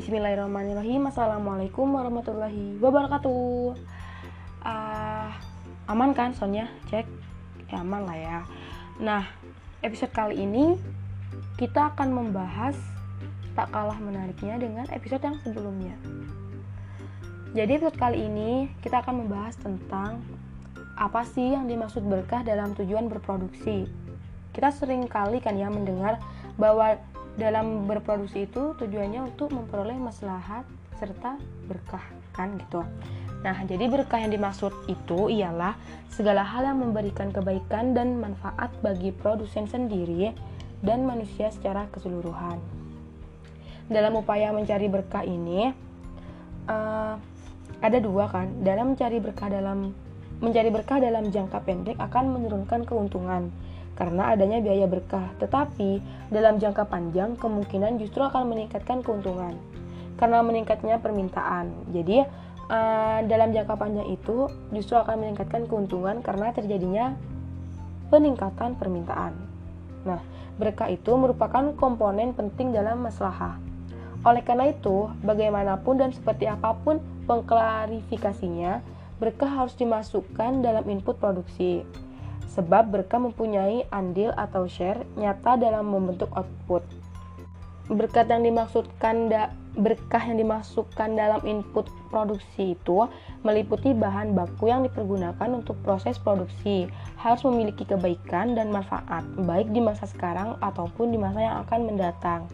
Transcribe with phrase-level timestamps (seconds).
[0.00, 1.12] Bismillahirrahmanirrahim.
[1.12, 3.76] Assalamualaikum warahmatullahi wabarakatuh.
[4.64, 5.28] Uh,
[5.92, 6.72] Aman kan soundnya?
[6.88, 7.04] Cek.
[7.68, 8.38] Ya, Aman lah ya.
[8.96, 9.28] Nah
[9.84, 10.80] episode kali ini
[11.60, 12.80] Kita akan membahas
[13.52, 15.92] Tak kalah menariknya dengan episode yang sebelumnya.
[17.52, 20.24] Jadi episode kali ini Kita akan membahas tentang
[20.96, 23.84] Apa sih yang dimaksud berkah dalam tujuan berproduksi.
[24.56, 26.16] Kita sering kali kan ya mendengar
[26.56, 26.96] bahwa
[27.38, 30.66] dalam berproduksi itu tujuannya untuk memperoleh maslahat
[30.98, 31.38] serta
[31.70, 32.02] berkah
[32.34, 32.82] kan gitu.
[33.40, 35.72] Nah, jadi berkah yang dimaksud itu ialah
[36.12, 40.36] segala hal yang memberikan kebaikan dan manfaat bagi produsen sendiri
[40.84, 42.60] dan manusia secara keseluruhan.
[43.88, 45.72] Dalam upaya mencari berkah ini
[46.68, 47.16] uh,
[47.80, 48.60] ada dua kan.
[48.60, 49.96] Dalam mencari berkah dalam
[50.40, 53.52] mencari berkah dalam jangka pendek akan menurunkan keuntungan
[53.98, 56.00] karena adanya biaya berkah, tetapi
[56.32, 59.54] dalam jangka panjang kemungkinan justru akan meningkatkan keuntungan
[60.16, 61.72] karena meningkatnya permintaan.
[61.92, 62.24] Jadi
[62.70, 67.16] uh, dalam jangka panjang itu justru akan meningkatkan keuntungan karena terjadinya
[68.08, 69.32] peningkatan permintaan.
[70.04, 70.20] Nah,
[70.56, 73.56] berkah itu merupakan komponen penting dalam masalah.
[74.20, 78.84] Oleh karena itu, bagaimanapun dan seperti apa pun pengklarifikasinya,
[79.16, 81.84] berkah harus dimasukkan dalam input produksi
[82.50, 86.82] sebab berkah mempunyai andil atau share nyata dalam membentuk output.
[87.90, 93.10] Berkat yang dimaksudkan da, berkah yang dimasukkan dalam input produksi itu
[93.42, 96.86] meliputi bahan baku yang dipergunakan untuk proses produksi,
[97.18, 102.46] harus memiliki kebaikan dan manfaat baik di masa sekarang ataupun di masa yang akan mendatang.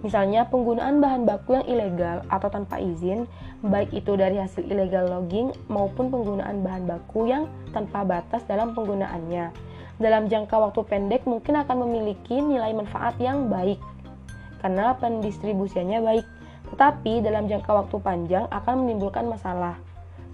[0.00, 3.28] Misalnya penggunaan bahan baku yang ilegal atau tanpa izin,
[3.60, 7.44] baik itu dari hasil illegal logging maupun penggunaan bahan baku yang
[7.76, 9.52] tanpa batas dalam penggunaannya.
[10.00, 13.76] Dalam jangka waktu pendek mungkin akan memiliki nilai manfaat yang baik
[14.64, 16.26] karena pendistribusiannya baik,
[16.72, 19.76] tetapi dalam jangka waktu panjang akan menimbulkan masalah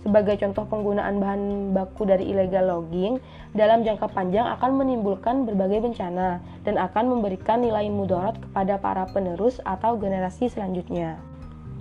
[0.06, 3.19] sebagai contoh penggunaan bahan baku dari illegal logging
[3.59, 9.59] dalam jangka panjang akan menimbulkan berbagai bencana dan akan memberikan nilai mudarat kepada para penerus
[9.67, 11.19] atau generasi selanjutnya.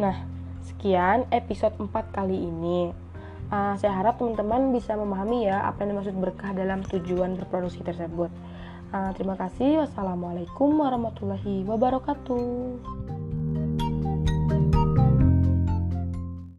[0.02, 0.26] Nah,
[0.66, 2.90] sekian episode 4 kali ini.
[3.54, 8.34] Uh, saya harap teman-teman bisa memahami ya apa yang dimaksud berkah dalam tujuan berproduksi tersebut.
[8.90, 9.86] Uh, terima kasih.
[9.86, 13.15] Wassalamualaikum warahmatullahi wabarakatuh.